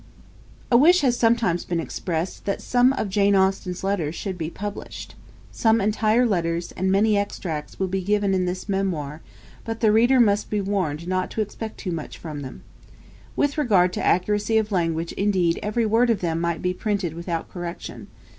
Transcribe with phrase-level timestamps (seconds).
[0.71, 5.13] A wish has sometimes been expressed that some of Jane Austen's letters should be published.
[5.51, 9.21] Some entire letters, and many extracts, will be given in this memoir;
[9.63, 12.63] but the reader must be warned not to expect too much from them.
[13.35, 17.47] With regard to accuracy of language indeed every word of them might be printed without
[17.47, 18.07] correction.